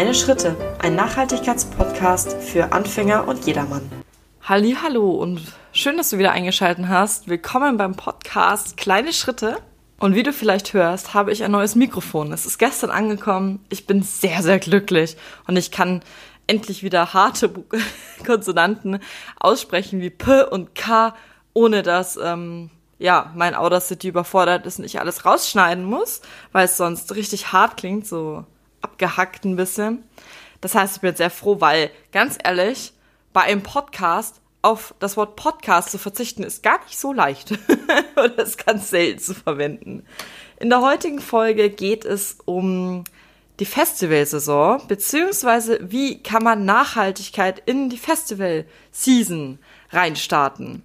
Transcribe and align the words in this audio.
Kleine 0.00 0.14
Schritte, 0.14 0.56
ein 0.78 0.94
Nachhaltigkeitspodcast 0.94 2.32
für 2.32 2.72
Anfänger 2.72 3.28
und 3.28 3.44
jedermann. 3.44 3.82
Halli, 4.42 4.74
hallo 4.82 5.10
und 5.10 5.42
schön, 5.72 5.98
dass 5.98 6.08
du 6.08 6.16
wieder 6.16 6.32
eingeschaltet 6.32 6.88
hast. 6.88 7.28
Willkommen 7.28 7.76
beim 7.76 7.94
Podcast 7.94 8.78
Kleine 8.78 9.12
Schritte. 9.12 9.58
Und 9.98 10.14
wie 10.14 10.22
du 10.22 10.32
vielleicht 10.32 10.72
hörst, 10.72 11.12
habe 11.12 11.32
ich 11.32 11.44
ein 11.44 11.50
neues 11.50 11.74
Mikrofon. 11.74 12.32
Es 12.32 12.46
ist 12.46 12.56
gestern 12.56 12.88
angekommen. 12.88 13.62
Ich 13.68 13.86
bin 13.86 14.02
sehr, 14.02 14.42
sehr 14.42 14.58
glücklich 14.58 15.18
und 15.46 15.58
ich 15.58 15.70
kann 15.70 16.00
endlich 16.46 16.82
wieder 16.82 17.12
harte 17.12 17.52
Konsonanten 18.26 19.00
aussprechen 19.38 20.00
wie 20.00 20.08
P 20.08 20.44
und 20.44 20.74
K, 20.74 21.14
ohne 21.52 21.82
dass 21.82 22.16
ähm, 22.16 22.70
ja 22.98 23.30
mein 23.36 23.54
Audacity 23.54 24.08
überfordert 24.08 24.64
ist 24.64 24.78
und 24.78 24.86
ich 24.86 24.98
alles 24.98 25.26
rausschneiden 25.26 25.84
muss, 25.84 26.22
weil 26.52 26.64
es 26.64 26.78
sonst 26.78 27.14
richtig 27.14 27.52
hart 27.52 27.76
klingt, 27.76 28.06
so 28.06 28.46
abgehackt 28.82 29.44
ein 29.44 29.56
bisschen. 29.56 30.04
Das 30.60 30.74
heißt, 30.74 30.96
ich 30.96 31.00
bin 31.02 31.14
sehr 31.14 31.30
froh, 31.30 31.60
weil 31.60 31.90
ganz 32.12 32.38
ehrlich, 32.42 32.92
bei 33.32 33.42
einem 33.42 33.62
Podcast 33.62 34.40
auf 34.62 34.94
das 34.98 35.16
Wort 35.16 35.36
Podcast 35.36 35.90
zu 35.90 35.98
verzichten 35.98 36.42
ist 36.42 36.62
gar 36.62 36.82
nicht 36.84 36.98
so 36.98 37.12
leicht 37.12 37.52
oder 38.16 38.38
ist 38.42 38.64
ganz 38.64 38.90
selten 38.90 39.20
zu 39.20 39.34
verwenden. 39.34 40.04
In 40.58 40.68
der 40.68 40.82
heutigen 40.82 41.20
Folge 41.20 41.70
geht 41.70 42.04
es 42.04 42.38
um 42.44 43.04
die 43.60 43.66
Festivalsaison, 43.66 44.86
beziehungsweise 44.88 45.78
wie 45.82 46.22
kann 46.22 46.42
man 46.42 46.64
Nachhaltigkeit 46.64 47.62
in 47.64 47.90
die 47.90 47.98
Festival-Season 47.98 49.58
reinstarten. 49.90 50.82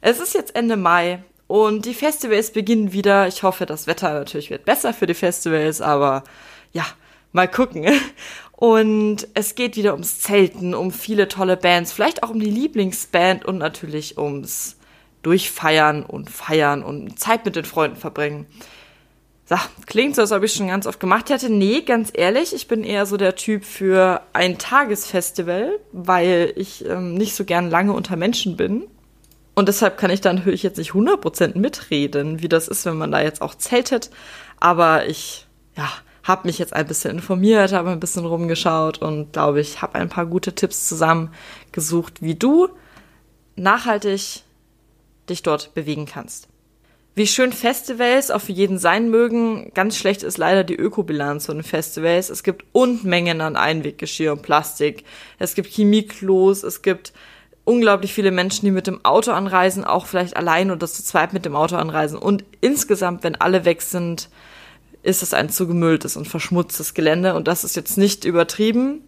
Es 0.00 0.20
ist 0.20 0.34
jetzt 0.34 0.54
Ende 0.54 0.76
Mai 0.76 1.22
und 1.46 1.86
die 1.86 1.94
Festivals 1.94 2.52
beginnen 2.52 2.92
wieder. 2.92 3.26
Ich 3.26 3.42
hoffe, 3.42 3.66
das 3.66 3.86
Wetter 3.86 4.12
natürlich 4.12 4.50
wird 4.50 4.64
besser 4.64 4.92
für 4.92 5.06
die 5.06 5.14
Festivals, 5.14 5.80
aber 5.80 6.24
ja, 6.72 6.86
mal 7.32 7.48
gucken. 7.48 7.86
Und 8.52 9.28
es 9.34 9.54
geht 9.54 9.76
wieder 9.76 9.92
ums 9.92 10.20
Zelten, 10.20 10.74
um 10.74 10.90
viele 10.90 11.28
tolle 11.28 11.56
Bands, 11.56 11.92
vielleicht 11.92 12.24
auch 12.24 12.30
um 12.30 12.40
die 12.40 12.50
Lieblingsband 12.50 13.44
und 13.44 13.58
natürlich 13.58 14.18
ums 14.18 14.76
Durchfeiern 15.22 16.04
und 16.04 16.30
Feiern 16.30 16.82
und 16.82 17.20
Zeit 17.20 17.44
mit 17.44 17.54
den 17.54 17.64
Freunden 17.64 17.96
verbringen. 17.96 18.46
So, 19.48 19.56
klingt 19.86 20.14
so, 20.14 20.22
als 20.22 20.32
ob 20.32 20.42
ich 20.42 20.52
schon 20.52 20.68
ganz 20.68 20.86
oft 20.86 21.00
gemacht 21.00 21.30
hätte. 21.30 21.50
Nee, 21.50 21.80
ganz 21.80 22.10
ehrlich, 22.12 22.54
ich 22.54 22.68
bin 22.68 22.84
eher 22.84 23.06
so 23.06 23.16
der 23.16 23.34
Typ 23.34 23.64
für 23.64 24.20
ein 24.32 24.58
Tagesfestival, 24.58 25.78
weil 25.92 26.52
ich 26.56 26.84
ähm, 26.84 27.14
nicht 27.14 27.34
so 27.34 27.44
gern 27.44 27.70
lange 27.70 27.94
unter 27.94 28.16
Menschen 28.16 28.56
bin. 28.56 28.86
Und 29.54 29.68
deshalb 29.68 29.96
kann 29.96 30.10
ich 30.10 30.20
da 30.20 30.32
natürlich 30.32 30.62
jetzt 30.62 30.76
nicht 30.76 30.92
100% 30.92 31.56
mitreden, 31.56 32.42
wie 32.42 32.48
das 32.48 32.68
ist, 32.68 32.84
wenn 32.84 32.98
man 32.98 33.10
da 33.10 33.22
jetzt 33.22 33.40
auch 33.40 33.54
zeltet. 33.54 34.10
Aber 34.60 35.06
ich, 35.06 35.46
ja, 35.76 35.88
habe 36.28 36.46
mich 36.46 36.58
jetzt 36.58 36.74
ein 36.74 36.86
bisschen 36.86 37.16
informiert, 37.16 37.72
habe 37.72 37.90
ein 37.90 38.00
bisschen 38.00 38.26
rumgeschaut 38.26 38.98
und 38.98 39.32
glaube 39.32 39.60
ich, 39.60 39.80
habe 39.80 39.94
ein 39.94 40.10
paar 40.10 40.26
gute 40.26 40.54
Tipps 40.54 40.86
zusammengesucht, 40.86 42.20
wie 42.20 42.34
du 42.34 42.68
nachhaltig 43.56 44.42
dich 45.28 45.42
dort 45.42 45.74
bewegen 45.74 46.06
kannst. 46.06 46.48
Wie 47.14 47.26
schön 47.26 47.52
Festivals 47.52 48.30
auch 48.30 48.42
für 48.42 48.52
jeden 48.52 48.78
sein 48.78 49.10
mögen, 49.10 49.72
ganz 49.74 49.96
schlecht 49.96 50.22
ist 50.22 50.38
leider 50.38 50.62
die 50.62 50.76
Ökobilanz 50.76 51.46
von 51.46 51.64
Festivals. 51.64 52.30
Es 52.30 52.44
gibt 52.44 52.64
Unmengen 52.72 53.40
an 53.40 53.56
Einweggeschirr 53.56 54.32
und 54.32 54.42
Plastik. 54.42 55.02
Es 55.38 55.54
gibt 55.54 55.68
Chemieklos, 55.68 56.62
es 56.62 56.82
gibt 56.82 57.12
unglaublich 57.64 58.14
viele 58.14 58.30
Menschen, 58.30 58.66
die 58.66 58.70
mit 58.70 58.86
dem 58.86 59.04
Auto 59.04 59.32
anreisen, 59.32 59.84
auch 59.84 60.06
vielleicht 60.06 60.36
allein 60.36 60.70
oder 60.70 60.86
zu 60.86 61.02
zweit 61.02 61.32
mit 61.32 61.44
dem 61.44 61.56
Auto 61.56 61.74
anreisen. 61.76 62.18
Und 62.18 62.44
insgesamt, 62.60 63.24
wenn 63.24 63.34
alle 63.34 63.64
weg 63.64 63.82
sind, 63.82 64.28
ist 65.02 65.22
es 65.22 65.34
ein 65.34 65.48
zugemülltes 65.48 66.16
und 66.16 66.28
verschmutztes 66.28 66.94
Gelände. 66.94 67.34
Und 67.34 67.48
das 67.48 67.64
ist 67.64 67.76
jetzt 67.76 67.98
nicht 67.98 68.24
übertrieben. 68.24 69.02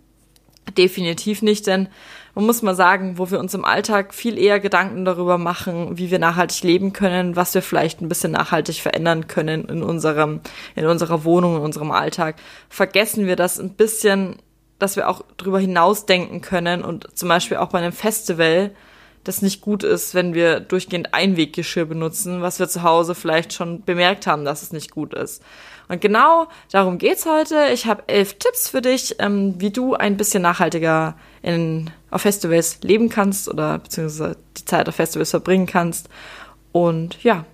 Definitiv 0.76 1.42
nicht, 1.42 1.66
denn 1.66 1.88
man 2.34 2.46
muss 2.46 2.62
mal 2.62 2.76
sagen, 2.76 3.18
wo 3.18 3.30
wir 3.30 3.40
uns 3.40 3.54
im 3.54 3.64
Alltag 3.64 4.14
viel 4.14 4.38
eher 4.38 4.60
Gedanken 4.60 5.04
darüber 5.04 5.36
machen, 5.36 5.98
wie 5.98 6.10
wir 6.10 6.20
nachhaltig 6.20 6.62
leben 6.62 6.92
können, 6.92 7.34
was 7.34 7.54
wir 7.54 7.62
vielleicht 7.62 8.00
ein 8.00 8.08
bisschen 8.08 8.32
nachhaltig 8.32 8.80
verändern 8.80 9.26
können 9.26 9.64
in 9.64 9.82
unserem, 9.82 10.40
in 10.76 10.86
unserer 10.86 11.24
Wohnung, 11.24 11.56
in 11.56 11.62
unserem 11.62 11.90
Alltag, 11.90 12.36
vergessen 12.68 13.26
wir 13.26 13.34
das 13.34 13.58
ein 13.58 13.70
bisschen, 13.70 14.36
dass 14.78 14.96
wir 14.96 15.08
auch 15.08 15.22
darüber 15.38 15.58
hinausdenken 15.58 16.40
können 16.40 16.84
und 16.84 17.16
zum 17.18 17.28
Beispiel 17.28 17.56
auch 17.56 17.70
bei 17.70 17.78
einem 17.78 17.92
Festival, 17.92 18.70
das 19.24 19.42
nicht 19.42 19.60
gut 19.60 19.82
ist, 19.82 20.14
wenn 20.14 20.32
wir 20.32 20.60
durchgehend 20.60 21.12
Einweggeschirr 21.12 21.84
benutzen, 21.84 22.42
was 22.42 22.58
wir 22.58 22.68
zu 22.68 22.82
Hause 22.82 23.14
vielleicht 23.14 23.52
schon 23.52 23.84
bemerkt 23.84 24.26
haben, 24.26 24.44
dass 24.44 24.62
es 24.62 24.72
nicht 24.72 24.92
gut 24.92 25.14
ist. 25.14 25.42
Und 25.90 26.00
genau 26.00 26.46
darum 26.70 26.98
geht's 26.98 27.26
heute. 27.26 27.66
Ich 27.72 27.86
habe 27.86 28.04
elf 28.06 28.34
Tipps 28.34 28.68
für 28.68 28.80
dich, 28.80 29.16
ähm, 29.18 29.56
wie 29.58 29.70
du 29.70 29.94
ein 29.94 30.16
bisschen 30.16 30.40
nachhaltiger 30.40 31.16
in, 31.42 31.90
auf 32.12 32.22
Festivals 32.22 32.78
leben 32.82 33.08
kannst 33.08 33.48
oder 33.48 33.78
beziehungsweise 33.78 34.36
die 34.56 34.64
Zeit 34.64 34.88
auf 34.88 34.94
Festivals 34.94 35.30
verbringen 35.30 35.66
kannst. 35.66 36.08
Und 36.70 37.20
ja, 37.24 37.44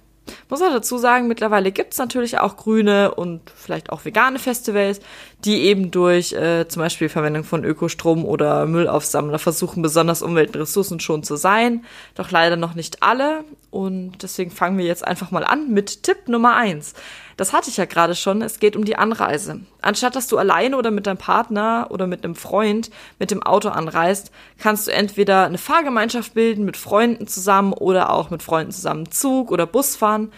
muss 0.50 0.60
auch 0.60 0.70
dazu 0.70 0.98
sagen, 0.98 1.28
mittlerweile 1.28 1.72
gibt's 1.72 1.96
natürlich 1.96 2.38
auch 2.38 2.58
grüne 2.58 3.14
und 3.14 3.40
vielleicht 3.54 3.88
auch 3.88 4.04
vegane 4.04 4.38
Festivals, 4.38 5.00
die 5.44 5.62
eben 5.62 5.90
durch 5.90 6.32
äh, 6.32 6.66
zum 6.66 6.80
Beispiel 6.80 7.08
Verwendung 7.08 7.44
von 7.44 7.64
Ökostrom 7.64 8.24
oder 8.24 8.66
Müllaufsammler 8.66 9.38
versuchen, 9.38 9.82
besonders 9.82 10.22
umwelt- 10.22 10.54
und 10.54 10.62
ressourcenschonend 10.62 11.26
zu 11.26 11.36
sein. 11.36 11.84
Doch 12.14 12.30
leider 12.30 12.56
noch 12.56 12.74
nicht 12.74 13.02
alle. 13.02 13.44
Und 13.70 14.22
deswegen 14.22 14.50
fangen 14.50 14.78
wir 14.78 14.86
jetzt 14.86 15.06
einfach 15.06 15.30
mal 15.30 15.44
an 15.44 15.70
mit 15.70 16.02
Tipp 16.02 16.28
Nummer 16.28 16.56
eins. 16.56 16.94
Das 17.36 17.52
hatte 17.52 17.68
ich 17.68 17.76
ja 17.76 17.84
gerade 17.84 18.14
schon. 18.14 18.40
Es 18.40 18.58
geht 18.58 18.76
um 18.76 18.86
die 18.86 18.96
Anreise. 18.96 19.60
Anstatt 19.82 20.16
dass 20.16 20.26
du 20.26 20.38
alleine 20.38 20.78
oder 20.78 20.90
mit 20.90 21.06
deinem 21.06 21.18
Partner 21.18 21.88
oder 21.90 22.06
mit 22.06 22.24
einem 22.24 22.34
Freund 22.34 22.90
mit 23.18 23.30
dem 23.30 23.42
Auto 23.42 23.68
anreist, 23.68 24.32
kannst 24.58 24.88
du 24.88 24.92
entweder 24.92 25.44
eine 25.44 25.58
Fahrgemeinschaft 25.58 26.32
bilden 26.32 26.64
mit 26.64 26.78
Freunden 26.78 27.26
zusammen 27.26 27.74
oder 27.74 28.10
auch 28.10 28.30
mit 28.30 28.42
Freunden 28.42 28.72
zusammen 28.72 29.12
Zug 29.12 29.50
oder 29.52 29.66
Bus 29.66 29.96
fahren. 29.96 30.32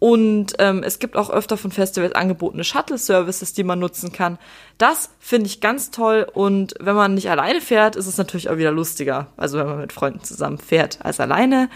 Und 0.00 0.54
ähm, 0.58 0.82
es 0.82 0.98
gibt 0.98 1.14
auch 1.14 1.28
öfter 1.28 1.58
von 1.58 1.70
Festivals 1.70 2.14
angebotene 2.14 2.64
Shuttle-Services, 2.64 3.52
die 3.52 3.64
man 3.64 3.78
nutzen 3.78 4.12
kann. 4.12 4.38
Das 4.78 5.10
finde 5.18 5.46
ich 5.46 5.60
ganz 5.60 5.90
toll. 5.90 6.26
Und 6.32 6.74
wenn 6.80 6.96
man 6.96 7.12
nicht 7.12 7.30
alleine 7.30 7.60
fährt, 7.60 7.96
ist 7.96 8.06
es 8.06 8.16
natürlich 8.16 8.48
auch 8.48 8.56
wieder 8.56 8.72
lustiger. 8.72 9.26
Also 9.36 9.58
wenn 9.58 9.66
man 9.66 9.78
mit 9.78 9.92
Freunden 9.92 10.24
zusammen 10.24 10.56
fährt 10.56 11.04
als 11.04 11.20
alleine. 11.20 11.68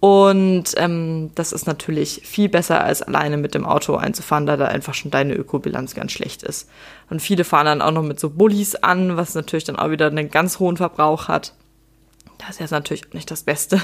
Und 0.00 0.74
ähm, 0.76 1.30
das 1.34 1.52
ist 1.52 1.66
natürlich 1.66 2.20
viel 2.24 2.50
besser, 2.50 2.84
als 2.84 3.00
alleine 3.00 3.38
mit 3.38 3.54
dem 3.54 3.64
Auto 3.64 3.96
einzufahren, 3.96 4.44
da 4.44 4.58
da 4.58 4.66
einfach 4.66 4.92
schon 4.92 5.10
deine 5.10 5.34
Ökobilanz 5.34 5.94
ganz 5.94 6.12
schlecht 6.12 6.42
ist. 6.42 6.68
Und 7.08 7.22
viele 7.22 7.44
fahren 7.44 7.66
dann 7.66 7.80
auch 7.80 7.92
noch 7.92 8.02
mit 8.02 8.20
so 8.20 8.28
Bullis 8.28 8.74
an, 8.74 9.16
was 9.16 9.34
natürlich 9.34 9.64
dann 9.64 9.76
auch 9.76 9.90
wieder 9.90 10.08
einen 10.08 10.30
ganz 10.30 10.58
hohen 10.58 10.76
Verbrauch 10.76 11.28
hat. 11.28 11.54
Das 12.36 12.50
ist 12.50 12.60
jetzt 12.60 12.70
natürlich 12.72 13.14
nicht 13.14 13.30
das 13.30 13.44
Beste. 13.44 13.80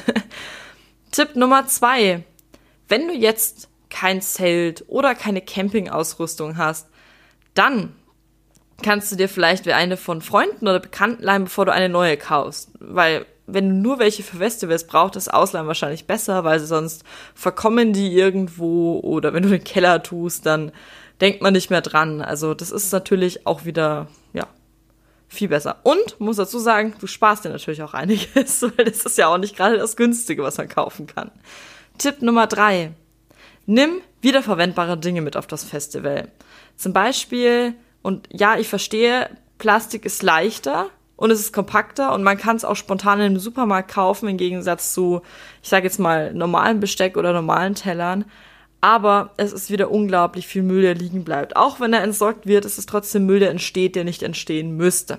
Tipp 1.10 1.37
Nummer 1.37 1.66
zwei. 1.69 2.25
Wenn 2.88 3.06
du 3.06 3.15
jetzt 3.15 3.69
kein 3.91 4.21
Zelt 4.21 4.84
oder 4.88 5.15
keine 5.15 5.41
Campingausrüstung 5.41 6.56
hast, 6.56 6.88
dann 7.54 7.94
kannst 8.82 9.10
du 9.10 9.16
dir 9.16 9.28
vielleicht 9.28 9.69
eine 9.69 9.97
von 9.97 10.22
Freunden 10.22 10.69
oder 10.69 10.81
Bekannten 10.81 11.22
leihen, 11.22 11.44
bevor 11.44 11.66
du 11.66 11.72
eine 11.72 11.88
neue 11.88 12.16
kaufst. 12.16 12.71
Weil 12.78 13.27
wenn 13.47 13.69
du 13.69 13.75
nur 13.75 13.98
welche 13.98 14.22
für 14.22 14.37
Festivals 14.37 14.87
brauchst, 14.87 15.16
ist 15.16 15.32
Ausleihen 15.32 15.66
wahrscheinlich 15.66 16.06
besser, 16.06 16.44
weil 16.44 16.60
sonst 16.60 17.03
verkommen 17.34 17.93
die 17.93 18.15
irgendwo 18.15 19.00
oder 19.00 19.32
wenn 19.32 19.43
du 19.43 19.48
den 19.48 19.65
Keller 19.65 20.03
tust, 20.03 20.47
dann 20.47 20.71
denkt 21.21 21.43
man 21.43 21.54
nicht 21.54 21.71
mehr 21.71 21.81
dran. 21.81 22.21
Also 22.21 22.54
das 22.54 22.71
ist 22.71 22.93
natürlich 22.93 23.47
auch 23.47 23.65
wieder, 23.65 24.06
ja, 24.34 24.47
viel 25.28 25.48
besser. 25.48 25.78
Und, 25.82 26.21
muss 26.21 26.37
dazu 26.37 26.59
sagen, 26.59 26.94
du 27.00 27.06
sparst 27.06 27.44
dir 27.44 27.50
natürlich 27.50 27.82
auch 27.82 27.94
einiges, 27.94 28.62
weil 28.77 28.84
das 28.84 29.04
ist 29.04 29.19
ja 29.19 29.28
auch 29.28 29.38
nicht 29.38 29.57
gerade 29.57 29.78
das 29.78 29.97
Günstige, 29.97 30.42
was 30.42 30.59
man 30.59 30.68
kaufen 30.68 31.07
kann. 31.07 31.30
Tipp 31.97 32.22
Nummer 32.22 32.47
drei. 32.47 32.92
Nimm 33.70 34.00
wiederverwendbare 34.22 34.97
Dinge 34.97 35.20
mit 35.20 35.36
auf 35.36 35.47
das 35.47 35.62
Festival. 35.62 36.32
Zum 36.74 36.94
Beispiel, 36.94 37.74
und 38.00 38.26
ja, 38.32 38.59
ich 38.59 38.66
verstehe, 38.66 39.28
Plastik 39.59 40.06
ist 40.06 40.22
leichter, 40.22 40.91
und 41.16 41.32
es 41.32 41.41
ist 41.41 41.53
kompakter 41.53 42.15
und 42.15 42.22
man 42.22 42.38
kann 42.38 42.54
es 42.54 42.65
auch 42.65 42.76
spontan 42.76 43.20
im 43.20 43.38
Supermarkt 43.41 43.91
kaufen, 43.91 44.28
im 44.28 44.36
Gegensatz 44.36 44.94
zu, 44.94 45.20
ich 45.62 45.68
sage 45.68 45.84
jetzt 45.84 45.98
mal, 45.98 46.32
normalen 46.32 46.78
Besteck 46.78 47.16
oder 47.16 47.32
normalen 47.32 47.74
Tellern. 47.74 48.24
Aber 48.80 49.32
es 49.36 49.53
ist 49.53 49.68
wieder 49.68 49.91
unglaublich 49.91 50.47
viel 50.47 50.62
Müll, 50.62 50.82
der 50.82 50.94
liegen 50.94 51.24
bleibt. 51.24 51.56
Auch 51.56 51.80
wenn 51.80 51.92
er 51.92 52.04
entsorgt 52.04 52.47
wird, 52.47 52.64
ist 52.64 52.78
es 52.78 52.86
trotzdem 52.86 53.26
Müll, 53.26 53.41
der 53.41 53.50
entsteht, 53.50 53.97
der 53.97 54.04
nicht 54.04 54.22
entstehen 54.22 54.76
müsste. 54.76 55.18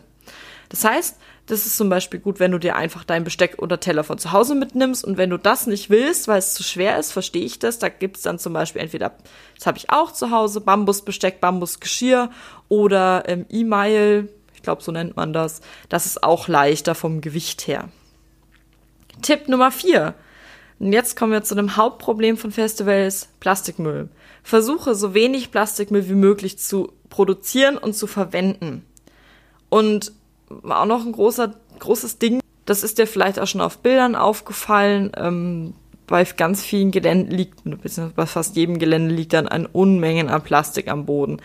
Das 0.70 0.86
heißt, 0.86 1.18
das 1.50 1.66
ist 1.66 1.78
zum 1.78 1.90
Beispiel 1.90 2.20
gut, 2.20 2.40
wenn 2.40 2.52
du 2.52 2.60
dir 2.60 2.76
einfach 2.76 3.04
dein 3.04 3.24
Besteck 3.24 3.56
oder 3.58 3.80
Teller 3.80 4.04
von 4.04 4.20
zu 4.20 4.32
Hause 4.32 4.54
mitnimmst 4.54 5.04
und 5.04 5.18
wenn 5.18 5.32
du 5.32 5.38
das 5.38 5.66
nicht 5.66 5.90
willst, 5.90 6.28
weil 6.28 6.38
es 6.38 6.54
zu 6.54 6.62
schwer 6.62 7.00
ist, 7.00 7.12
verstehe 7.12 7.44
ich 7.44 7.58
das. 7.58 7.80
Da 7.80 7.90
gibt's 7.90 8.22
dann 8.22 8.38
zum 8.38 8.54
Beispiel 8.54 8.82
entweder, 8.82 9.14
das 9.58 9.66
habe 9.66 9.80
ich 9.80 9.90
auch 9.90 10.12
zu 10.12 10.30
Hause, 10.30 10.62
Bambusbesteck, 10.62 11.42
Bambusgeschirr 11.42 12.30
oder 12.68 13.24
ähm, 13.28 13.48
E-Mail, 13.50 14.30
ich 14.54 14.62
glaube, 14.62 14.84
so 14.84 14.92
nennt 14.92 15.16
man 15.16 15.34
das. 15.34 15.62
Das 15.90 16.06
ist 16.06 16.24
auch 16.24 16.48
leichter 16.48 16.94
vom 16.94 17.20
Gewicht 17.20 17.66
her. 17.66 17.90
Tipp 19.24 19.48
Nummer 19.48 19.72
vier. 19.72 20.14
Und 20.78 20.94
jetzt 20.94 21.18
kommen 21.18 21.32
wir 21.32 21.44
zu 21.44 21.56
dem 21.56 21.78
Hauptproblem 21.78 22.38
von 22.38 22.52
Festivals, 22.52 23.30
Plastikmüll. 23.40 24.10
Versuche 24.44 24.94
so 24.94 25.16
wenig 25.16 25.52
Plastikmüll 25.52 26.08
wie 26.08 26.16
möglich 26.16 26.60
zu 26.60 26.94
produzieren 27.10 27.78
und 27.78 27.96
zu 27.96 28.06
verwenden. 28.06 28.86
Und 29.70 30.14
auch 30.68 30.86
noch 30.86 31.06
ein 31.06 31.12
großer, 31.12 31.54
großes 31.80 32.20
Ding, 32.20 32.42
das 32.66 32.84
ist 32.84 32.98
dir 32.98 33.08
vielleicht 33.08 33.40
auch 33.40 33.48
schon 33.48 33.62
auf 33.62 33.80
Bildern 33.80 34.16
aufgefallen. 34.16 35.12
Ähm, 35.18 35.74
bei 36.08 36.24
ganz 36.24 36.64
vielen 36.64 36.92
Geländen 36.92 37.32
liegt, 37.32 37.64
beziehungsweise 37.64 38.14
bei 38.16 38.26
fast 38.26 38.56
jedem 38.56 38.80
Gelände 38.80 39.14
liegt 39.14 39.34
dann 39.34 39.48
ein 39.48 39.66
Unmengen 39.68 40.30
an 40.30 40.44
Plastik 40.44 40.88
am 40.88 41.06
Boden. 41.06 41.42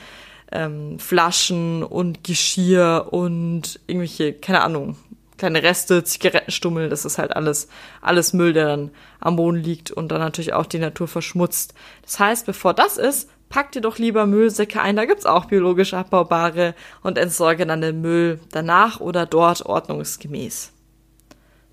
Ähm, 0.52 0.98
Flaschen 0.98 1.82
und 1.82 2.24
Geschirr 2.24 3.08
und 3.10 3.80
irgendwelche, 3.86 4.32
keine 4.32 4.62
Ahnung, 4.62 4.96
kleine 5.36 5.62
Reste, 5.62 6.04
Zigarettenstummel, 6.04 6.88
das 6.88 7.04
ist 7.04 7.18
halt 7.18 7.34
alles, 7.34 7.68
alles 8.00 8.32
Müll, 8.32 8.52
der 8.52 8.66
dann 8.66 8.90
am 9.20 9.36
Boden 9.36 9.58
liegt 9.58 9.90
und 9.90 10.08
dann 10.08 10.20
natürlich 10.20 10.52
auch 10.52 10.66
die 10.66 10.78
Natur 10.78 11.08
verschmutzt. 11.08 11.74
Das 12.02 12.18
heißt, 12.18 12.46
bevor 12.46 12.72
das 12.72 12.98
ist, 12.98 13.28
pack 13.48 13.72
dir 13.72 13.80
doch 13.80 13.98
lieber 13.98 14.26
Müllsäcke 14.26 14.80
ein, 14.80 14.96
da 14.96 15.04
gibt's 15.04 15.26
auch 15.26 15.46
biologisch 15.46 15.94
abbaubare 15.94 16.74
und 17.02 17.18
entsorge 17.18 17.66
dann 17.66 17.80
den 17.80 18.00
Müll 18.00 18.40
danach 18.50 19.00
oder 19.00 19.26
dort 19.26 19.64
ordnungsgemäß. 19.64 20.72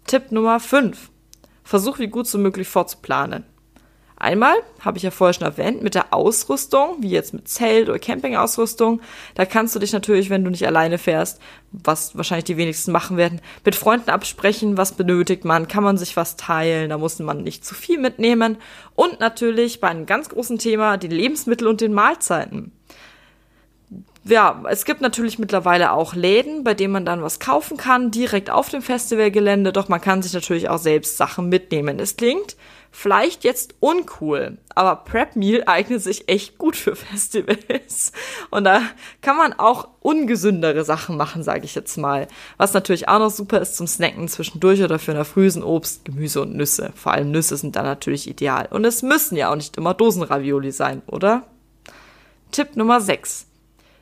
Tipp 0.05 0.31
Nummer 0.31 0.59
5. 0.59 1.09
Versuch 1.63 1.99
wie 1.99 2.07
gut 2.07 2.27
so 2.27 2.37
möglich 2.37 2.67
vorzuplanen. 2.67 3.45
Einmal, 4.21 4.53
habe 4.81 4.97
ich 4.97 5.03
ja 5.03 5.09
vorher 5.09 5.33
schon 5.33 5.47
erwähnt, 5.47 5.81
mit 5.81 5.95
der 5.95 6.13
Ausrüstung, 6.13 6.97
wie 6.99 7.09
jetzt 7.09 7.33
mit 7.33 7.47
Zelt 7.47 7.89
oder 7.89 7.97
Campingausrüstung. 7.97 9.01
Da 9.33 9.45
kannst 9.45 9.73
du 9.73 9.79
dich 9.79 9.93
natürlich, 9.93 10.29
wenn 10.29 10.43
du 10.43 10.51
nicht 10.51 10.67
alleine 10.67 10.99
fährst, 10.99 11.41
was 11.71 12.15
wahrscheinlich 12.15 12.45
die 12.45 12.57
wenigsten 12.57 12.91
machen 12.91 13.17
werden, 13.17 13.41
mit 13.65 13.73
Freunden 13.73 14.11
absprechen, 14.11 14.77
was 14.77 14.91
benötigt 14.93 15.43
man, 15.43 15.67
kann 15.67 15.83
man 15.83 15.97
sich 15.97 16.15
was 16.17 16.35
teilen, 16.35 16.91
da 16.91 16.99
muss 16.99 17.17
man 17.17 17.41
nicht 17.41 17.65
zu 17.65 17.73
viel 17.73 17.97
mitnehmen. 17.97 18.57
Und 18.93 19.19
natürlich 19.19 19.79
bei 19.79 19.87
einem 19.87 20.05
ganz 20.05 20.29
großen 20.29 20.59
Thema, 20.59 20.97
die 20.97 21.07
Lebensmittel 21.07 21.67
und 21.67 21.81
den 21.81 21.93
Mahlzeiten 21.93 22.71
ja, 24.23 24.63
es 24.69 24.85
gibt 24.85 25.01
natürlich 25.01 25.39
mittlerweile 25.39 25.91
auch 25.93 26.13
Läden, 26.13 26.63
bei 26.63 26.75
denen 26.75 26.93
man 26.93 27.05
dann 27.05 27.23
was 27.23 27.39
kaufen 27.39 27.77
kann, 27.77 28.11
direkt 28.11 28.51
auf 28.51 28.69
dem 28.69 28.83
Festivalgelände, 28.83 29.73
doch 29.73 29.89
man 29.89 29.99
kann 29.99 30.21
sich 30.21 30.33
natürlich 30.33 30.69
auch 30.69 30.77
selbst 30.77 31.17
Sachen 31.17 31.49
mitnehmen. 31.49 31.99
Es 31.99 32.17
klingt 32.17 32.55
vielleicht 32.91 33.43
jetzt 33.43 33.75
uncool, 33.79 34.57
aber 34.75 34.97
Prep 34.97 35.35
Meal 35.35 35.63
eignet 35.65 36.01
sich 36.01 36.27
echt 36.27 36.57
gut 36.57 36.75
für 36.75 36.95
Festivals. 36.95 38.11
Und 38.49 38.65
da 38.65 38.81
kann 39.21 39.37
man 39.37 39.53
auch 39.53 39.87
ungesündere 40.01 40.83
Sachen 40.83 41.17
machen, 41.17 41.43
sage 41.43 41.65
ich 41.65 41.73
jetzt 41.73 41.97
mal. 41.97 42.27
Was 42.57 42.73
natürlich 42.73 43.07
auch 43.07 43.19
noch 43.19 43.31
super 43.31 43.61
ist 43.61 43.75
zum 43.75 43.87
Snacken 43.87 44.27
zwischendurch 44.27 44.83
oder 44.83 44.99
für 44.99 45.11
eine 45.11 45.25
Frühsen 45.25 45.63
Obst, 45.63 46.05
Gemüse 46.05 46.41
und 46.41 46.55
Nüsse. 46.55 46.91
Vor 46.95 47.13
allem 47.13 47.31
Nüsse 47.31 47.57
sind 47.57 47.75
da 47.75 47.83
natürlich 47.83 48.29
ideal. 48.29 48.67
Und 48.69 48.85
es 48.85 49.01
müssen 49.01 49.37
ja 49.37 49.51
auch 49.51 49.55
nicht 49.55 49.77
immer 49.77 49.93
Dosenravioli 49.93 50.71
sein, 50.71 51.01
oder? 51.07 51.43
Tipp 52.51 52.75
Nummer 52.75 52.99
6 52.99 53.47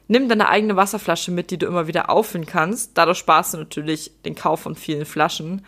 nimm 0.10 0.28
deine 0.28 0.50
eigene 0.50 0.76
Wasserflasche 0.76 1.32
mit, 1.32 1.52
die 1.52 1.58
du 1.58 1.68
immer 1.68 1.88
wieder 1.88 2.10
auffüllen 2.10 2.46
kannst. 2.46 2.98
Dadurch 2.98 3.20
sparst 3.20 3.54
du 3.54 3.60
natürlich 3.60 4.12
den 4.26 4.36
Kauf 4.36 4.60
von 4.62 4.76
vielen 4.76 5.06
Flaschen. 5.06 5.66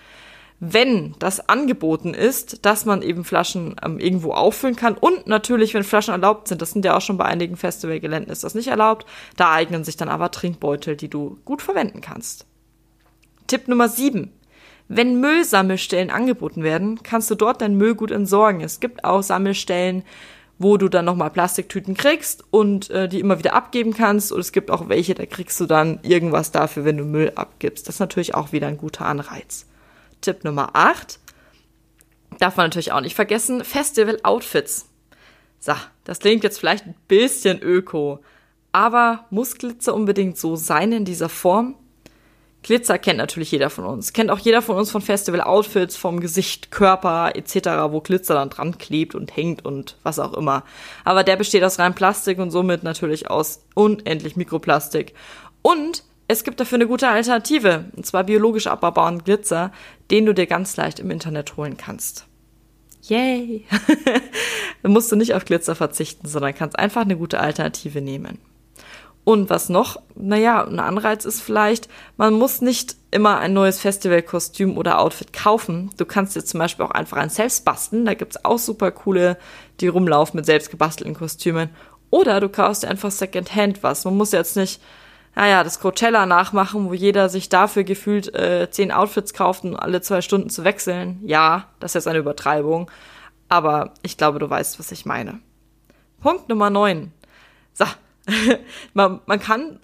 Wenn 0.63 1.15
das 1.17 1.49
angeboten 1.49 2.13
ist, 2.13 2.67
dass 2.67 2.85
man 2.85 3.01
eben 3.01 3.23
Flaschen 3.23 3.75
ähm, 3.83 3.97
irgendwo 3.97 4.33
auffüllen 4.33 4.75
kann 4.75 4.93
und 4.93 5.25
natürlich, 5.25 5.73
wenn 5.73 5.83
Flaschen 5.83 6.11
erlaubt 6.11 6.47
sind, 6.47 6.61
das 6.61 6.69
sind 6.69 6.85
ja 6.85 6.95
auch 6.95 7.01
schon 7.01 7.17
bei 7.17 7.25
einigen 7.25 7.57
Festivalgeländen 7.57 8.31
ist 8.31 8.43
das 8.43 8.53
nicht 8.53 8.67
erlaubt, 8.67 9.07
da 9.35 9.51
eignen 9.51 9.83
sich 9.83 9.97
dann 9.97 10.07
aber 10.07 10.29
Trinkbeutel, 10.29 10.95
die 10.95 11.09
du 11.09 11.39
gut 11.45 11.63
verwenden 11.63 11.99
kannst. 11.99 12.45
Tipp 13.47 13.67
Nummer 13.67 13.89
7. 13.89 14.31
Wenn 14.87 15.19
Müllsammelstellen 15.19 16.11
angeboten 16.11 16.61
werden, 16.61 17.01
kannst 17.01 17.31
du 17.31 17.35
dort 17.35 17.61
dein 17.63 17.75
Müll 17.75 17.95
gut 17.95 18.11
entsorgen. 18.11 18.61
Es 18.61 18.79
gibt 18.79 19.03
auch 19.03 19.23
Sammelstellen, 19.23 20.03
wo 20.59 20.77
du 20.77 20.89
dann 20.89 21.05
nochmal 21.05 21.31
Plastiktüten 21.31 21.95
kriegst 21.95 22.43
und 22.51 22.91
äh, 22.91 23.09
die 23.09 23.19
immer 23.19 23.39
wieder 23.39 23.55
abgeben 23.55 23.95
kannst. 23.95 24.31
Und 24.31 24.41
es 24.41 24.51
gibt 24.51 24.69
auch 24.69 24.89
welche, 24.89 25.15
da 25.15 25.25
kriegst 25.25 25.59
du 25.59 25.65
dann 25.65 25.99
irgendwas 26.03 26.51
dafür, 26.51 26.85
wenn 26.85 26.97
du 26.97 27.03
Müll 27.03 27.31
abgibst. 27.33 27.87
Das 27.87 27.95
ist 27.95 27.99
natürlich 27.99 28.35
auch 28.35 28.51
wieder 28.51 28.67
ein 28.67 28.77
guter 28.77 29.07
Anreiz. 29.07 29.65
Tipp 30.21 30.43
Nummer 30.43 30.69
8. 30.73 31.19
Darf 32.39 32.57
man 32.57 32.67
natürlich 32.67 32.91
auch 32.91 33.01
nicht 33.01 33.15
vergessen, 33.15 33.63
Festival-Outfits. 33.63 34.87
So, 35.59 35.73
das 36.05 36.19
klingt 36.19 36.43
jetzt 36.43 36.59
vielleicht 36.59 36.85
ein 36.87 36.95
bisschen 37.07 37.61
öko, 37.61 38.19
aber 38.71 39.25
muss 39.29 39.55
Glitzer 39.55 39.93
unbedingt 39.93 40.37
so 40.37 40.55
sein 40.55 40.91
in 40.91 41.05
dieser 41.05 41.29
Form? 41.29 41.75
Glitzer 42.63 42.99
kennt 42.99 43.17
natürlich 43.17 43.51
jeder 43.51 43.71
von 43.71 43.85
uns. 43.85 44.13
Kennt 44.13 44.29
auch 44.29 44.37
jeder 44.37 44.61
von 44.61 44.77
uns 44.77 44.91
von 44.91 45.01
Festival-Outfits, 45.01 45.97
vom 45.97 46.19
Gesicht, 46.19 46.69
Körper 46.69 47.31
etc., 47.35 47.69
wo 47.89 48.01
Glitzer 48.01 48.35
dann 48.35 48.51
dran 48.51 48.77
klebt 48.77 49.15
und 49.15 49.35
hängt 49.35 49.65
und 49.65 49.97
was 50.03 50.19
auch 50.19 50.33
immer. 50.33 50.63
Aber 51.03 51.23
der 51.23 51.37
besteht 51.37 51.63
aus 51.63 51.79
rein 51.79 51.95
Plastik 51.95 52.37
und 52.37 52.51
somit 52.51 52.83
natürlich 52.83 53.29
aus 53.29 53.63
unendlich 53.73 54.35
Mikroplastik. 54.35 55.15
Und 55.63 56.03
es 56.27 56.43
gibt 56.43 56.59
dafür 56.59 56.77
eine 56.77 56.87
gute 56.87 57.09
Alternative, 57.09 57.85
und 57.95 58.05
zwar 58.05 58.23
biologisch 58.23 58.67
abbaubaren 58.67 59.23
Glitzer, 59.23 59.71
den 60.11 60.25
du 60.25 60.33
dir 60.33 60.45
ganz 60.45 60.77
leicht 60.77 60.99
im 60.99 61.09
Internet 61.09 61.57
holen 61.57 61.77
kannst. 61.77 62.27
Yay! 63.03 63.65
Dann 64.83 64.91
musst 64.91 65.11
du 65.11 65.15
nicht 65.15 65.33
auf 65.33 65.45
Glitzer 65.45 65.75
verzichten, 65.75 66.27
sondern 66.27 66.53
kannst 66.53 66.77
einfach 66.77 67.01
eine 67.01 67.17
gute 67.17 67.39
Alternative 67.39 68.01
nehmen. 68.01 68.37
Und 69.23 69.49
was 69.49 69.69
noch? 69.69 70.01
Naja, 70.15 70.63
ein 70.65 70.79
Anreiz 70.79 71.25
ist 71.25 71.41
vielleicht, 71.41 71.87
man 72.17 72.33
muss 72.33 72.61
nicht 72.61 72.95
immer 73.11 73.37
ein 73.37 73.53
neues 73.53 73.79
Festivalkostüm 73.79 74.77
oder 74.77 74.99
Outfit 74.99 75.31
kaufen. 75.31 75.91
Du 75.97 76.05
kannst 76.05 76.35
dir 76.35 76.43
zum 76.43 76.59
Beispiel 76.59 76.85
auch 76.85 76.91
einfach 76.91 77.17
ein 77.17 77.29
selbst 77.29 77.63
basteln. 77.63 78.05
Da 78.05 78.15
gibt's 78.15 78.43
auch 78.43 78.57
super 78.57 78.91
coole, 78.91 79.37
die 79.79 79.87
rumlaufen 79.87 80.37
mit 80.37 80.45
selbst 80.45 80.71
gebastelten 80.71 81.13
Kostümen. 81.13 81.69
Oder 82.09 82.39
du 82.39 82.49
kaufst 82.49 82.83
dir 82.83 82.89
einfach 82.89 83.11
Secondhand 83.11 83.83
was. 83.83 84.05
Man 84.05 84.17
muss 84.17 84.31
jetzt 84.31 84.57
nicht, 84.57 84.81
naja, 85.35 85.63
das 85.63 85.79
Coachella 85.79 86.25
nachmachen, 86.25 86.89
wo 86.89 86.93
jeder 86.93 87.29
sich 87.29 87.49
dafür 87.49 87.83
gefühlt 87.83 88.33
äh, 88.35 88.69
zehn 88.69 88.91
Outfits 88.91 89.33
kauft, 89.33 89.63
um 89.63 89.75
alle 89.75 90.01
zwei 90.01 90.21
Stunden 90.21 90.49
zu 90.49 90.63
wechseln. 90.63 91.19
Ja, 91.23 91.67
das 91.79 91.91
ist 91.91 91.95
jetzt 91.95 92.07
eine 92.07 92.19
Übertreibung. 92.19 92.91
Aber 93.47 93.93
ich 94.01 94.17
glaube, 94.17 94.39
du 94.39 94.49
weißt, 94.49 94.79
was 94.79 94.91
ich 94.91 95.05
meine. 95.05 95.39
Punkt 96.21 96.49
Nummer 96.49 96.69
neun. 96.69 97.13
So, 97.73 97.85
man, 98.93 99.21
man 99.25 99.39
kann 99.39 99.79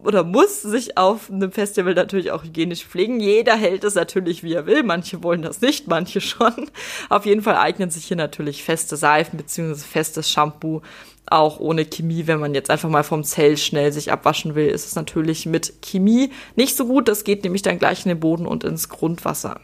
oder 0.00 0.22
muss 0.22 0.62
sich 0.62 0.96
auf 0.96 1.30
einem 1.30 1.50
Festival 1.50 1.94
natürlich 1.94 2.30
auch 2.30 2.44
hygienisch 2.44 2.84
pflegen. 2.84 3.20
Jeder 3.20 3.56
hält 3.56 3.84
es 3.84 3.94
natürlich, 3.94 4.42
wie 4.42 4.54
er 4.54 4.66
will. 4.66 4.82
Manche 4.82 5.22
wollen 5.22 5.42
das 5.42 5.60
nicht, 5.60 5.88
manche 5.88 6.20
schon. 6.22 6.70
Auf 7.08 7.26
jeden 7.26 7.42
Fall 7.42 7.56
eignen 7.56 7.90
sich 7.90 8.06
hier 8.06 8.16
natürlich 8.16 8.62
feste 8.62 8.96
Seifen 8.96 9.36
beziehungsweise 9.36 9.84
festes 9.84 10.30
Shampoo. 10.30 10.82
Auch 11.26 11.60
ohne 11.60 11.84
Chemie, 11.84 12.26
wenn 12.26 12.40
man 12.40 12.54
jetzt 12.54 12.70
einfach 12.70 12.88
mal 12.88 13.02
vom 13.02 13.22
Zelt 13.22 13.58
schnell 13.58 13.92
sich 13.92 14.10
abwaschen 14.10 14.54
will, 14.54 14.68
ist 14.68 14.86
es 14.86 14.94
natürlich 14.94 15.44
mit 15.44 15.82
Chemie 15.82 16.30
nicht 16.56 16.76
so 16.76 16.86
gut. 16.86 17.08
Das 17.08 17.24
geht 17.24 17.42
nämlich 17.44 17.62
dann 17.62 17.78
gleich 17.78 18.06
in 18.06 18.08
den 18.08 18.20
Boden 18.20 18.46
und 18.46 18.64
ins 18.64 18.88
Grundwasser. 18.88 19.60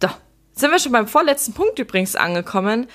Da 0.00 0.16
sind 0.54 0.72
wir 0.72 0.80
schon 0.80 0.92
beim 0.92 1.06
vorletzten 1.06 1.52
Punkt 1.52 1.78
übrigens 1.78 2.16
angekommen. 2.16 2.88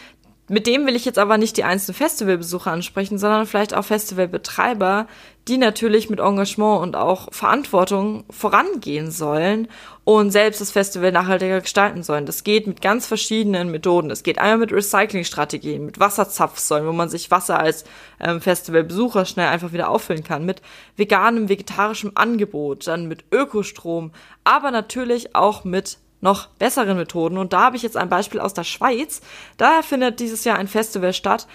Mit 0.49 0.65
dem 0.65 0.87
will 0.87 0.95
ich 0.95 1.05
jetzt 1.05 1.19
aber 1.19 1.37
nicht 1.37 1.57
die 1.57 1.63
einzelnen 1.63 1.95
Festivalbesucher 1.95 2.71
ansprechen, 2.71 3.19
sondern 3.19 3.45
vielleicht 3.45 3.75
auch 3.75 3.85
Festivalbetreiber, 3.85 5.05
die 5.47 5.57
natürlich 5.57 6.09
mit 6.09 6.19
Engagement 6.19 6.81
und 6.81 6.95
auch 6.95 7.31
Verantwortung 7.31 8.23
vorangehen 8.31 9.11
sollen 9.11 9.67
und 10.05 10.31
selbst 10.31 10.59
das 10.59 10.71
Festival 10.71 11.11
nachhaltiger 11.11 11.61
gestalten 11.61 12.01
sollen. 12.01 12.25
Das 12.25 12.43
geht 12.43 12.65
mit 12.65 12.81
ganz 12.81 13.05
verschiedenen 13.05 13.69
Methoden. 13.69 14.09
Es 14.09 14.23
geht 14.23 14.39
einmal 14.39 14.57
mit 14.57 14.73
Recyclingstrategien, 14.73 15.85
mit 15.85 15.99
Wasserzapfsäulen, 15.99 16.87
wo 16.87 16.93
man 16.93 17.09
sich 17.09 17.29
Wasser 17.29 17.59
als 17.59 17.83
ähm, 18.19 18.41
Festivalbesucher 18.41 19.25
schnell 19.25 19.49
einfach 19.49 19.71
wieder 19.71 19.89
auffüllen 19.89 20.23
kann, 20.23 20.45
mit 20.45 20.63
veganem, 20.95 21.47
vegetarischem 21.47 22.13
Angebot, 22.15 22.87
dann 22.87 23.07
mit 23.07 23.25
Ökostrom, 23.31 24.11
aber 24.43 24.71
natürlich 24.71 25.35
auch 25.35 25.63
mit 25.63 25.99
noch 26.21 26.47
besseren 26.47 26.97
Methoden. 26.97 27.37
Und 27.37 27.53
da 27.53 27.61
habe 27.61 27.77
ich 27.77 27.83
jetzt 27.83 27.97
ein 27.97 28.09
Beispiel 28.09 28.39
aus 28.39 28.53
der 28.53 28.63
Schweiz. 28.63 29.21
Da 29.57 29.81
findet 29.81 30.19
dieses 30.19 30.43
Jahr 30.43 30.57
ein 30.57 30.67
Festival 30.67 31.13
statt, 31.13 31.47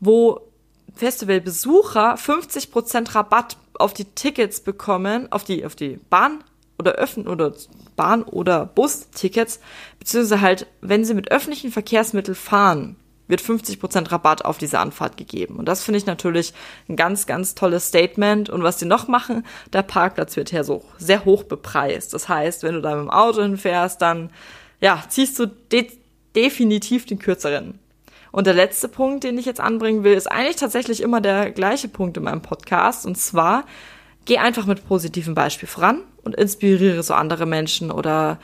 wo 0.00 0.40
Festivalbesucher 0.94 2.16
50% 2.16 3.14
Rabatt 3.14 3.56
auf 3.78 3.94
die 3.94 4.04
Tickets 4.04 4.60
bekommen, 4.60 5.30
auf 5.32 5.44
die, 5.44 5.64
auf 5.64 5.74
die 5.74 5.98
Bahn 6.10 6.44
oder 6.78 6.92
Öffnen 6.92 7.28
oder 7.28 7.54
Bahn- 7.96 8.24
oder 8.24 8.66
Bus-Tickets, 8.66 9.60
beziehungsweise 9.98 10.40
halt, 10.40 10.66
wenn 10.80 11.04
sie 11.04 11.14
mit 11.14 11.30
öffentlichen 11.30 11.70
Verkehrsmitteln 11.70 12.34
fahren, 12.34 12.96
wird 13.32 13.40
50% 13.40 14.12
Rabatt 14.12 14.44
auf 14.44 14.58
diese 14.58 14.78
Anfahrt 14.78 15.16
gegeben. 15.16 15.56
Und 15.56 15.64
das 15.64 15.82
finde 15.82 15.96
ich 15.96 16.06
natürlich 16.06 16.52
ein 16.88 16.96
ganz, 16.96 17.26
ganz 17.26 17.54
tolles 17.54 17.88
Statement. 17.88 18.50
Und 18.50 18.62
was 18.62 18.78
sie 18.78 18.84
noch 18.84 19.08
machen, 19.08 19.46
der 19.72 19.82
Parkplatz 19.82 20.36
wird 20.36 20.50
hier 20.50 20.64
so 20.64 20.84
sehr 20.98 21.24
hoch 21.24 21.42
bepreist. 21.44 22.12
Das 22.12 22.28
heißt, 22.28 22.62
wenn 22.62 22.74
du 22.74 22.82
da 22.82 22.94
mit 22.94 23.06
dem 23.06 23.10
Auto 23.10 23.40
hinfährst, 23.40 24.02
dann, 24.02 24.30
ja, 24.80 25.02
ziehst 25.08 25.38
du 25.38 25.46
de 25.46 25.90
definitiv 26.36 27.06
den 27.06 27.18
kürzeren. 27.18 27.78
Und 28.32 28.46
der 28.46 28.54
letzte 28.54 28.88
Punkt, 28.88 29.24
den 29.24 29.36
ich 29.36 29.46
jetzt 29.46 29.60
anbringen 29.60 30.04
will, 30.04 30.14
ist 30.14 30.30
eigentlich 30.30 30.56
tatsächlich 30.56 31.02
immer 31.02 31.20
der 31.20 31.50
gleiche 31.50 31.88
Punkt 31.88 32.16
in 32.16 32.22
meinem 32.22 32.42
Podcast. 32.42 33.06
Und 33.06 33.16
zwar, 33.16 33.64
geh 34.26 34.38
einfach 34.38 34.66
mit 34.66 34.86
positivem 34.86 35.34
Beispiel 35.34 35.68
voran 35.68 36.02
und 36.22 36.36
inspiriere 36.36 37.02
so 37.02 37.14
andere 37.14 37.46
Menschen 37.46 37.90
oder 37.90 38.38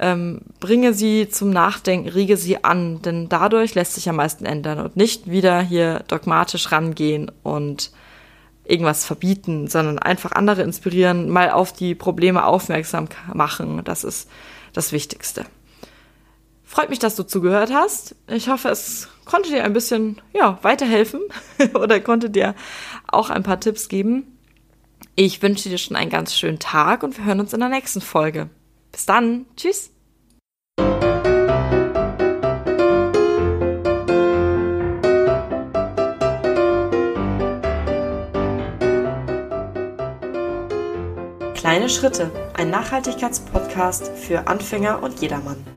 ähm, 0.00 0.40
bringe 0.60 0.92
sie 0.92 1.28
zum 1.28 1.50
Nachdenken, 1.50 2.08
rege 2.08 2.36
sie 2.36 2.64
an, 2.64 3.00
denn 3.02 3.28
dadurch 3.28 3.74
lässt 3.74 3.94
sich 3.94 4.08
am 4.08 4.16
meisten 4.16 4.44
ändern 4.44 4.80
und 4.80 4.96
nicht 4.96 5.30
wieder 5.30 5.60
hier 5.60 6.04
dogmatisch 6.08 6.72
rangehen 6.72 7.30
und 7.42 7.92
irgendwas 8.64 9.04
verbieten, 9.04 9.68
sondern 9.68 9.98
einfach 9.98 10.32
andere 10.32 10.62
inspirieren, 10.62 11.28
mal 11.28 11.50
auf 11.50 11.72
die 11.72 11.94
Probleme 11.94 12.44
aufmerksam 12.44 13.08
machen. 13.32 13.82
Das 13.84 14.04
ist 14.04 14.28
das 14.72 14.90
Wichtigste. 14.90 15.44
Freut 16.64 16.90
mich, 16.90 16.98
dass 16.98 17.14
du 17.14 17.22
zugehört 17.22 17.72
hast. 17.72 18.16
Ich 18.26 18.48
hoffe, 18.48 18.68
es 18.68 19.08
konnte 19.26 19.50
dir 19.50 19.64
ein 19.64 19.74
bisschen 19.74 20.20
ja, 20.32 20.58
weiterhelfen 20.62 21.20
oder 21.74 22.00
konnte 22.00 22.30
dir 22.30 22.54
auch 23.06 23.30
ein 23.30 23.42
paar 23.42 23.60
Tipps 23.60 23.88
geben. 23.88 24.38
Ich 25.14 25.42
wünsche 25.42 25.68
dir 25.68 25.78
schon 25.78 25.96
einen 25.96 26.10
ganz 26.10 26.34
schönen 26.36 26.58
Tag 26.58 27.04
und 27.04 27.16
wir 27.16 27.24
hören 27.26 27.38
uns 27.38 27.52
in 27.52 27.60
der 27.60 27.68
nächsten 27.68 28.00
Folge. 28.00 28.50
Bis 28.94 29.06
dann. 29.06 29.46
Tschüss. 29.56 29.90
Kleine 41.54 41.88
Schritte, 41.88 42.30
ein 42.56 42.70
Nachhaltigkeitspodcast 42.70 44.12
für 44.16 44.46
Anfänger 44.46 45.02
und 45.02 45.20
jedermann. 45.20 45.64